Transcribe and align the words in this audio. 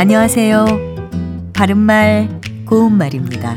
안녕하세요. 0.00 0.64
바른말, 1.52 2.40
고운말입니다. 2.66 3.56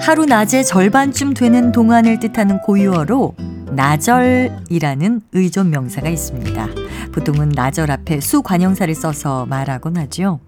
하루 0.00 0.26
낮에 0.26 0.62
절반쯤 0.62 1.34
되는 1.34 1.72
동안을 1.72 2.20
뜻하는 2.20 2.60
고유어로 2.60 3.34
나절이라는 3.72 5.22
의존 5.32 5.70
명사가 5.70 6.08
있습니다. 6.08 6.68
보통은 7.12 7.48
나절 7.48 7.90
앞에 7.90 8.20
수관형사를 8.20 8.94
써서 8.94 9.44
말하곤 9.46 9.96
하죠. 9.96 10.38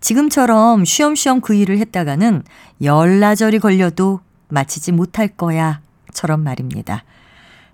지금처럼 0.00 0.86
쉬엄쉬엄 0.86 1.42
그 1.42 1.52
일을 1.52 1.76
했다가는 1.76 2.44
열나절이 2.82 3.58
걸려도 3.58 4.20
마치지 4.48 4.92
못할 4.92 5.28
거야 5.28 5.82
처럼 6.14 6.42
말입니다. 6.42 7.04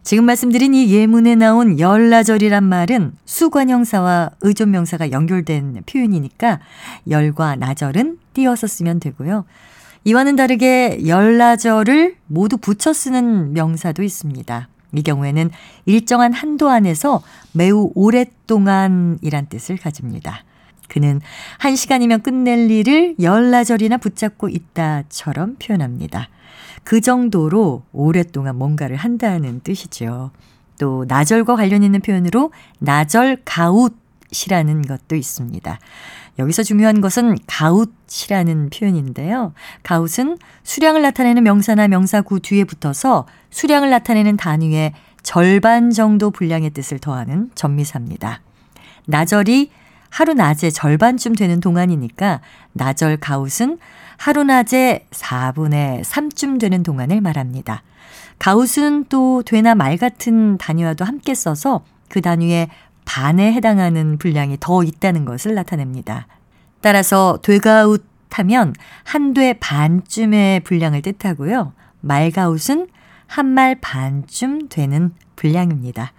지금 0.02 0.24
말씀드린 0.24 0.74
이 0.74 0.92
예문에 0.92 1.34
나온 1.34 1.78
열나절이란 1.78 2.64
말은 2.64 3.12
수관형사와 3.24 4.30
의존명사가 4.40 5.10
연결된 5.10 5.82
표현이니까 5.86 6.60
열과 7.10 7.56
나절은 7.56 8.18
띄어서 8.32 8.66
쓰면 8.66 9.00
되고요. 9.00 9.44
이와는 10.04 10.36
다르게 10.36 11.06
열나절을 11.06 12.16
모두 12.26 12.56
붙여 12.56 12.92
쓰는 12.92 13.52
명사도 13.52 14.02
있습니다. 14.02 14.68
이 14.94 15.02
경우에는 15.02 15.50
일정한 15.84 16.32
한도 16.32 16.70
안에서 16.70 17.22
매우 17.52 17.90
오랫동안이란 17.94 19.48
뜻을 19.48 19.76
가집니다. 19.76 20.44
그는 20.88 21.20
한 21.58 21.76
시간이면 21.76 22.22
끝낼 22.22 22.70
일을 22.70 23.16
열나절이나 23.20 23.98
붙잡고 23.98 24.48
있다처럼 24.48 25.56
표현합니다. 25.56 26.28
그 26.84 27.00
정도로 27.00 27.82
오랫동안 27.92 28.56
뭔가를 28.56 28.96
한다는 28.96 29.60
뜻이죠. 29.60 30.30
또 30.78 31.04
나절과 31.06 31.56
관련 31.56 31.82
있는 31.82 32.00
표현으로 32.00 32.52
나절 32.78 33.42
가웃이라는 33.44 34.82
것도 34.82 35.16
있습니다. 35.16 35.78
여기서 36.38 36.62
중요한 36.62 37.00
것은 37.00 37.36
가웃이라는 37.46 38.70
표현인데요. 38.70 39.52
가웃은 39.82 40.38
수량을 40.62 41.02
나타내는 41.02 41.42
명사나 41.42 41.88
명사구 41.88 42.40
뒤에 42.40 42.64
붙어서 42.64 43.26
수량을 43.50 43.90
나타내는 43.90 44.36
단위의 44.36 44.92
절반 45.22 45.90
정도 45.90 46.30
분량의 46.30 46.70
뜻을 46.70 47.00
더하는 47.00 47.50
전미사입니다. 47.56 48.40
나절이 49.06 49.70
하루 50.10 50.34
낮에 50.34 50.70
절반쯤 50.70 51.34
되는 51.34 51.60
동안이니까 51.60 52.40
나절 52.72 53.16
가웃은 53.18 53.78
하루 54.16 54.44
낮에 54.44 55.06
4분의 55.10 56.02
3쯤 56.02 56.60
되는 56.60 56.82
동안을 56.82 57.20
말합니다. 57.20 57.82
가웃은 58.38 59.06
또 59.08 59.42
되나 59.44 59.74
말 59.74 59.96
같은 59.96 60.58
단위와도 60.58 61.04
함께 61.04 61.34
써서 61.34 61.84
그 62.08 62.20
단위의 62.20 62.68
반에 63.04 63.52
해당하는 63.52 64.18
분량이 64.18 64.56
더 64.60 64.82
있다는 64.82 65.24
것을 65.24 65.54
나타냅니다. 65.54 66.26
따라서 66.80 67.38
되가웃 67.42 68.04
하면 68.30 68.74
한돼 69.04 69.54
반쯤의 69.54 70.60
분량을 70.60 71.02
뜻하고요. 71.02 71.72
말가웃은 72.00 72.88
한 73.26 73.46
말 73.46 73.76
반쯤 73.80 74.68
되는 74.68 75.12
분량입니다. 75.36 76.12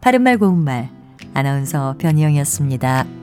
바른말 0.00 0.38
고운말 0.38 0.90
아나운서 1.34 1.94
변희영이었습니다. 1.98 3.17